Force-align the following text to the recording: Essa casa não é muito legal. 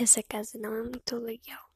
Essa 0.00 0.20
casa 0.22 0.58
não 0.58 0.74
é 0.74 0.82
muito 0.82 1.16
legal. 1.18 1.69